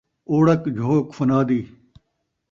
[0.29, 1.59] اوڑک جھوک فنا دی